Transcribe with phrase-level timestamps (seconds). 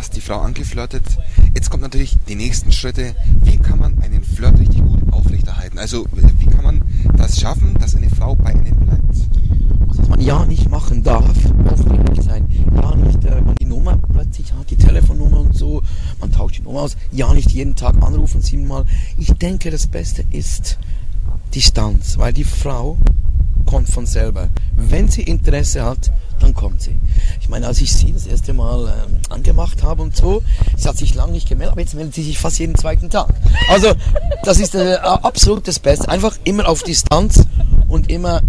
[0.00, 1.04] hast die Frau angeflirtet.
[1.54, 3.14] Jetzt kommt natürlich die nächsten Schritte.
[3.42, 5.78] Wie kann man einen Flirt richtig gut aufrechterhalten?
[5.78, 6.06] Also
[6.38, 6.82] wie kann man
[7.18, 9.04] das schaffen, dass eine Frau bei einem bleibt?
[9.86, 11.36] Was man ja nicht machen darf,
[11.70, 12.48] aufdringlich sein.
[12.74, 15.82] Ja nicht äh, die Nummer plötzlich hat, die Telefonnummer und so.
[16.18, 16.96] Man tauscht die Nummer aus.
[17.12, 18.86] Ja nicht jeden Tag anrufen, siebenmal.
[19.18, 20.78] Ich denke, das Beste ist
[21.54, 22.96] Distanz, weil die Frau
[23.66, 24.48] kommt von selber.
[24.74, 26.10] Wenn sie Interesse hat,
[26.42, 26.96] dann kommt sie.
[27.40, 30.42] Ich meine, als ich sie das erste Mal äh, angemacht habe und so,
[30.76, 33.28] sie hat sich lange nicht gemeldet, aber jetzt meldet sie sich fast jeden zweiten Tag.
[33.68, 33.92] Also,
[34.44, 36.08] das ist äh, absolut das Beste.
[36.08, 37.44] Einfach immer auf Distanz
[37.88, 38.42] und immer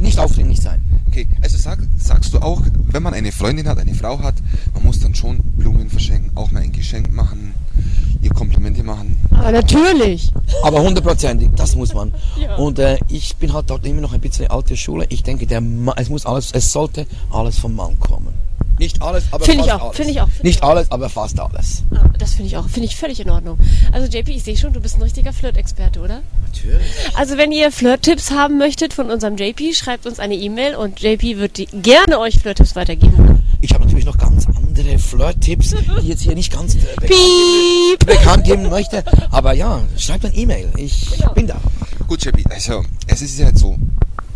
[0.00, 0.80] nicht aufdringlich sein.
[1.08, 4.34] Okay, also sag, sagst du auch, wenn man eine Freundin hat, eine Frau hat,
[4.74, 7.54] man muss dann schon Blumen verschenken, auch mal ein Geschenk machen,
[8.28, 9.16] ihr Komplimente machen.
[9.32, 10.32] Aber natürlich.
[10.62, 12.12] Aber hundertprozentig, das muss man.
[12.40, 12.56] Ja.
[12.56, 15.06] Und äh, ich bin halt dort immer noch ein bisschen alte Schule.
[15.08, 18.47] Ich denke, der Ma es muss alles, es sollte alles vom Mann kommen.
[18.78, 19.96] Nicht alles, aber Finde ich fast auch, alles.
[19.96, 20.68] finde ich auch, finde Nicht ich auch.
[20.70, 21.82] alles, aber fast alles.
[21.94, 23.58] Ah, Das finde ich auch, finde ich völlig in Ordnung.
[23.92, 26.20] Also JP, ich sehe schon, du bist ein richtiger Flirt-Experte, oder?
[26.46, 26.82] Natürlich.
[27.14, 31.38] Also wenn ihr Flirt-Tipps haben möchtet von unserem JP, schreibt uns eine E-Mail und JP
[31.38, 33.42] wird die, gerne euch Flirt-Tipps weitergeben.
[33.60, 38.06] Ich habe natürlich noch ganz andere Flirt-Tipps, die jetzt hier nicht ganz äh, bekannt, Piep!
[38.06, 39.02] bekannt geben möchte.
[39.30, 40.70] Aber ja, schreibt ein E-Mail.
[40.76, 41.32] Ich Genau.
[41.32, 41.56] bin da.
[42.06, 43.76] Gut, Chappi, also es ist ja jetzt so,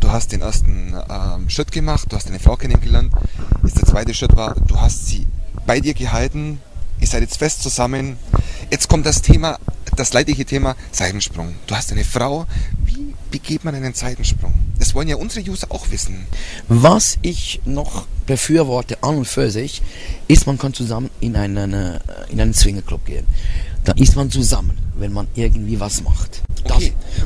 [0.03, 3.13] du hast den ersten ähm, Schritt gemacht, du hast deine Frau kennengelernt.
[3.65, 5.27] Jetzt der zweite Schritt war, du hast sie
[5.67, 6.61] bei dir gehalten,
[7.01, 8.17] ihr seid jetzt fest zusammen.
[8.71, 9.59] Jetzt kommt das Thema,
[9.97, 11.55] das leidliche Thema Seitensprung.
[11.67, 12.47] Du hast eine Frau,
[12.85, 14.55] wie begeht man einen Seitensprung?
[14.79, 16.27] Das wollen ja unsere User auch wissen.
[16.69, 19.83] Was ich noch befürworte an und für sich,
[20.27, 23.27] ist, man kann zusammen in einen, äh, in einen Swingerclub gehen.
[23.85, 26.43] Da ist man zusammen, wenn man irgendwie was macht.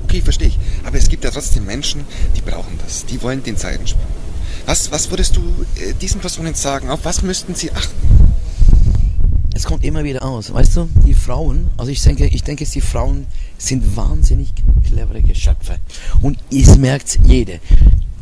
[0.04, 0.58] Okay, verstehe ich.
[0.84, 2.02] Aber es gibt ja trotzdem Menschen,
[2.36, 3.04] die brauchen das.
[3.06, 4.02] Die wollen den Seitensprung.
[4.66, 5.40] Was, was würdest du
[5.76, 6.90] äh, diesen Personen sagen?
[6.90, 7.94] Auf was müssten sie achten?
[9.54, 12.80] Es kommt immer wieder aus, weißt du, die Frauen, also ich denke, ich denke, die
[12.82, 13.26] Frauen
[13.56, 14.52] sind wahnsinnig
[14.86, 15.78] clevere Geschöpfe.
[16.20, 17.60] Und es merkt jede.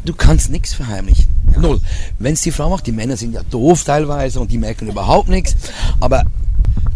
[0.04, 1.26] Du kannst nichts verheimlichen.
[1.58, 1.80] Null.
[2.20, 5.28] Wenn es die Frau macht, die Männer sind ja doof teilweise und die merken überhaupt
[5.28, 5.56] nichts.
[5.98, 6.24] Aber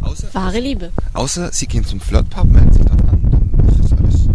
[0.02, 0.92] Außer, Wahre Liebe.
[1.14, 4.28] außer sie gehen zum Flirtpub, melden sich dort an, dann ist das alles.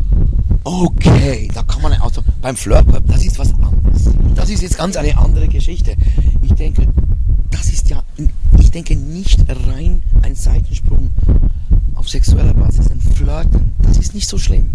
[0.63, 4.09] Okay, da kann man also beim Flirtclub, das ist was anderes.
[4.35, 5.95] Das ist jetzt ganz eine andere Geschichte.
[6.41, 6.87] Ich denke,
[7.51, 8.03] das ist ja,
[8.59, 11.11] ich denke nicht rein ein Seitensprung
[11.95, 14.69] auf sexueller Basis, ein Flirten, das ist nicht so schlimm.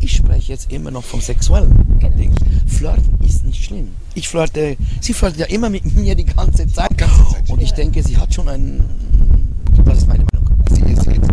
[0.00, 2.32] Ich spreche jetzt immer noch vom sexuellen Ding.
[2.66, 3.88] Flirten ist nicht schlimm.
[4.14, 6.96] Ich flirte, sie flirtet ja immer mit mir die ganze Zeit.
[6.98, 7.48] Ganze Zeit.
[7.48, 8.84] Und ich denke, sie hat schon einen,
[9.84, 10.50] das ist meine Meinung.
[10.70, 11.26] Sie ist jetzt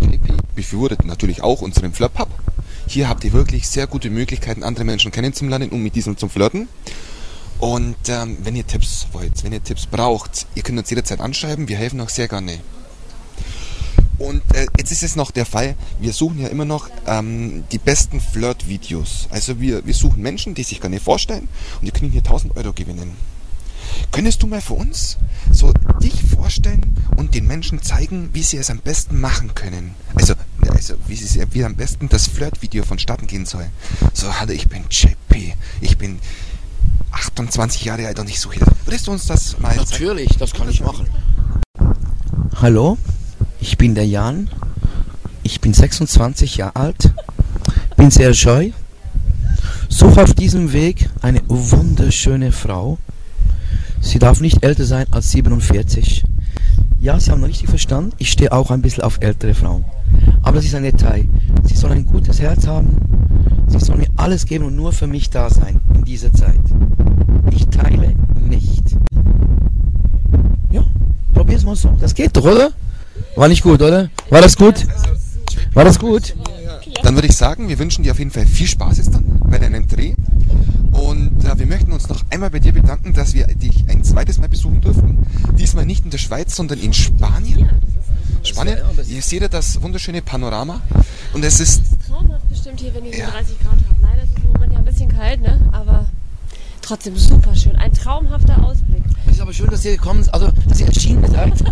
[0.00, 2.28] JP befürwortet natürlich auch unseren Flirtpub.
[2.88, 6.68] Hier habt ihr wirklich sehr gute Möglichkeiten, andere Menschen kennenzulernen, um mit diesen zu flirten.
[7.58, 11.68] Und ähm, wenn ihr Tipps wollt, wenn ihr Tipps braucht, ihr könnt uns jederzeit anschreiben,
[11.68, 12.60] wir helfen auch sehr gerne.
[14.18, 17.78] Und äh, jetzt ist es noch der Fall, wir suchen ja immer noch ähm, die
[17.78, 19.28] besten Flirt-Videos.
[19.28, 21.46] Also wir, wir suchen Menschen, die sich gerne vorstellen
[21.80, 23.16] und die können hier 1000 Euro gewinnen.
[24.10, 25.18] Könntest du mal für uns
[25.52, 29.94] so dich vorstellen und den Menschen zeigen, wie sie es am besten machen können?
[30.14, 30.34] Also,
[30.70, 33.66] also wie, sie, wie am besten das Flirt-Video vonstatten gehen soll.
[34.12, 35.54] So, hallo, ich bin JP.
[35.80, 36.18] Ich bin
[37.12, 38.68] 28 Jahre alt und ich suche das.
[38.84, 39.90] Würdest du uns das mal zeigen?
[39.90, 41.06] Natürlich, das kann ich machen.
[42.60, 42.98] Hallo,
[43.60, 44.50] ich bin der Jan.
[45.42, 47.10] Ich bin 26 Jahre alt,
[47.96, 48.70] bin sehr scheu.
[49.88, 52.98] Suche auf diesem Weg eine wunderschöne Frau.
[54.00, 56.24] Sie darf nicht älter sein als 47.
[57.00, 58.12] Ja, Sie haben richtig verstanden.
[58.18, 59.84] Ich stehe auch ein bisschen auf ältere Frauen.
[60.42, 61.28] Aber das ist ein Detail.
[61.64, 62.96] Sie soll ein gutes Herz haben.
[63.68, 66.58] Sie soll mir alles geben und nur für mich da sein in dieser Zeit.
[67.52, 68.14] Ich teile
[68.48, 68.96] nicht.
[70.70, 70.84] Ja,
[71.34, 71.96] probier's mal so.
[72.00, 72.70] Das geht doch, oder?
[73.36, 74.10] War nicht gut, oder?
[74.30, 74.86] War das gut?
[75.74, 76.34] War das gut?
[77.02, 79.58] Dann würde ich sagen, wir wünschen dir auf jeden Fall viel Spaß jetzt dann bei
[79.58, 80.14] deinem Dreh.
[81.48, 84.48] Äh, wir möchten uns noch einmal bei dir bedanken, dass wir dich ein zweites Mal
[84.48, 85.26] besuchen durften.
[85.58, 87.68] Diesmal nicht in der Schweiz, sondern in Spanien.
[88.42, 88.78] Spanien.
[88.78, 90.80] ja, Ihr seht ja das wunderschöne Panorama.
[91.32, 93.30] Und es ist Traumhaft bestimmt hier, wenn Ja.
[93.30, 93.84] 30 Grad haben.
[94.02, 95.58] Leider ist es im Moment ja ein bisschen kalt, ne?
[95.72, 96.06] Aber
[96.82, 97.76] trotzdem super schön.
[97.76, 99.02] Ein traumhafter Ausblick.
[99.26, 101.54] Es ist aber schön, dass ihr gekommen also, dass ihr erschienen seid.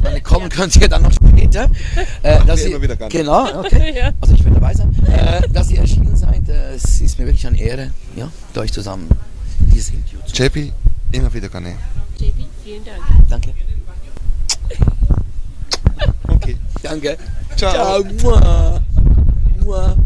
[0.00, 1.68] Ich meine, kommen könnt ihr dann noch später.
[2.22, 3.10] Äh, dass ihr, immer wieder gerne.
[3.12, 3.92] Genau, okay.
[3.96, 4.12] Ja.
[4.20, 4.94] Also ich will dabei sein.
[5.06, 8.72] Äh, dass ihr erschienen seid, äh, es ist mir wirklich eine Ehre, ja, mit euch
[8.72, 9.08] zusammen
[9.72, 10.72] dieses Interview zu JP,
[11.12, 11.76] immer wieder gerne.
[12.18, 12.34] JP,
[12.64, 13.00] vielen Dank.
[13.28, 13.54] Danke.
[16.26, 16.56] Okay.
[16.82, 17.16] Danke.
[17.54, 17.72] Ciao.
[17.72, 18.04] Ciao.
[18.22, 18.80] Mua.
[19.64, 19.96] Mua.